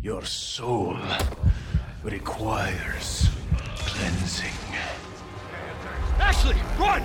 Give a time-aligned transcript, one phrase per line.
[0.00, 0.96] Your soul
[2.04, 3.28] requires
[3.78, 4.52] cleansing.
[6.20, 7.02] Ashley, run!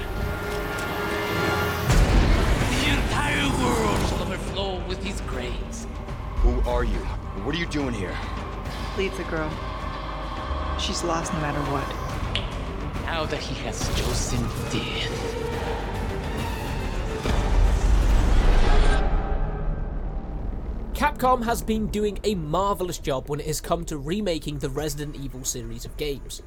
[2.70, 5.88] The entire world shall overflow with his grace.
[6.38, 7.00] Who are you?
[7.44, 8.16] What are you doing here?
[8.96, 9.50] Leave the girl.
[10.80, 11.88] She's lost no matter what.
[13.06, 14.40] Now that he has chosen
[14.72, 15.54] death.
[21.04, 25.18] Capcom has been doing a marvellous job when it has come to remaking the Resident
[25.18, 26.42] Evil series of games.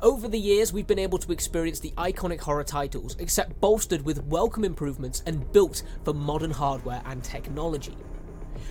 [0.00, 4.24] Over the years, we've been able to experience the iconic horror titles, except bolstered with
[4.24, 7.98] welcome improvements and built for modern hardware and technology.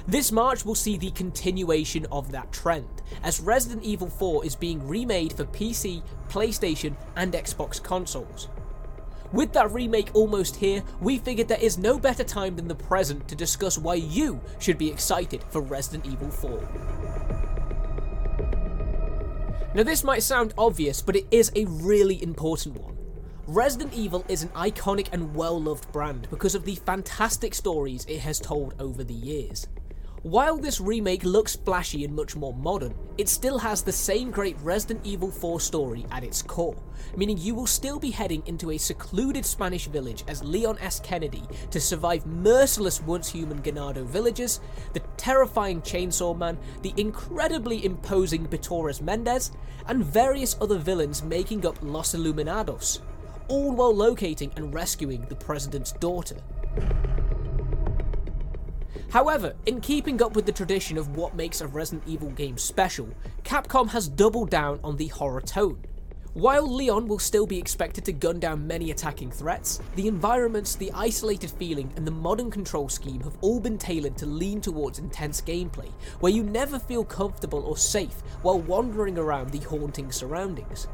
[0.08, 4.88] This March will see the continuation of that trend, as Resident Evil 4 is being
[4.88, 8.50] remade for PC, PlayStation, and Xbox consoles.
[9.34, 13.28] With that remake almost here, we figured there is no better time than the present
[13.30, 16.60] to discuss why you should be excited for Resident Evil 4.
[19.74, 22.98] Now, this might sound obvious, but it is a really important one.
[23.48, 28.20] Resident Evil is an iconic and well loved brand because of the fantastic stories it
[28.20, 29.68] has told over the years.
[30.24, 34.56] While this remake looks flashy and much more modern, it still has the same great
[34.62, 36.78] Resident Evil 4 story at its core,
[37.18, 41.00] meaning you will still be heading into a secluded Spanish village as Leon S.
[41.00, 41.42] Kennedy
[41.72, 44.60] to survive merciless once human Ganado villagers,
[44.94, 49.52] the terrifying Chainsaw Man, the incredibly imposing Bitores Mendez,
[49.88, 53.00] and various other villains making up Los Illuminados,
[53.48, 56.38] all while locating and rescuing the President's daughter.
[59.12, 63.10] However, in keeping up with the tradition of what makes a Resident Evil game special,
[63.44, 65.84] Capcom has doubled down on the horror tone.
[66.34, 70.94] While Leon will still be expected to gun down many attacking threats, the environments, the
[70.94, 75.42] isolated feeling, and the modern control scheme have all been tailored to lean towards intense
[75.42, 80.88] gameplay, where you never feel comfortable or safe while wandering around the haunting surroundings.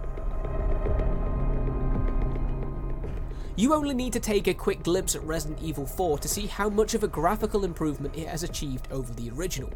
[3.59, 6.69] You only need to take a quick glimpse at Resident Evil 4 to see how
[6.69, 9.73] much of a graphical improvement it has achieved over the original.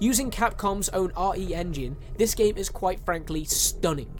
[0.00, 4.12] Using Capcom's own RE engine, this game is quite frankly stunning.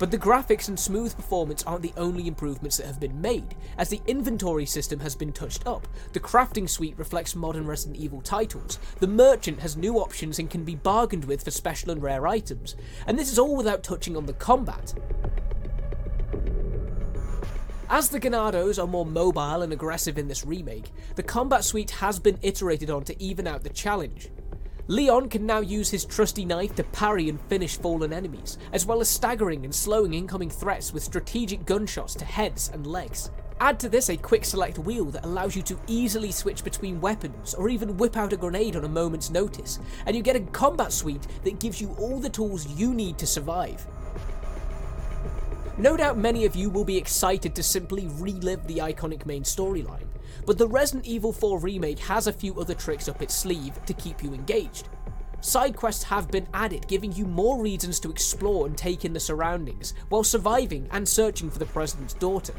[0.00, 3.88] But the graphics and smooth performance aren't the only improvements that have been made, as
[3.88, 8.80] the inventory system has been touched up, the crafting suite reflects modern Resident Evil titles,
[8.98, 12.74] the merchant has new options and can be bargained with for special and rare items,
[13.06, 14.92] and this is all without touching on the combat.
[17.92, 22.20] As the Ganados are more mobile and aggressive in this remake, the combat suite has
[22.20, 24.30] been iterated on to even out the challenge.
[24.86, 29.00] Leon can now use his trusty knife to parry and finish fallen enemies, as well
[29.00, 33.32] as staggering and slowing incoming threats with strategic gunshots to heads and legs.
[33.58, 37.54] Add to this a quick select wheel that allows you to easily switch between weapons
[37.54, 40.92] or even whip out a grenade on a moment's notice, and you get a combat
[40.92, 43.84] suite that gives you all the tools you need to survive.
[45.78, 50.08] No doubt many of you will be excited to simply relive the iconic main storyline,
[50.44, 53.94] but the Resident Evil 4 remake has a few other tricks up its sleeve to
[53.94, 54.88] keep you engaged.
[55.40, 59.20] Side quests have been added, giving you more reasons to explore and take in the
[59.20, 62.54] surroundings, while surviving and searching for the President's daughter.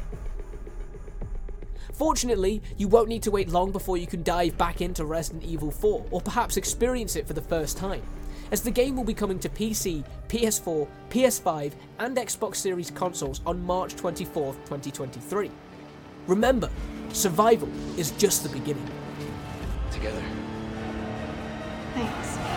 [1.92, 5.70] Fortunately, you won't need to wait long before you can dive back into Resident Evil
[5.70, 8.02] 4, or perhaps experience it for the first time
[8.52, 13.64] as the game will be coming to PC, PS4, PS5, and Xbox Series consoles on
[13.64, 15.50] March 24th, 2023.
[16.26, 16.70] Remember,
[17.12, 18.88] survival is just the beginning.
[19.90, 20.22] Together.
[21.94, 22.51] Thanks.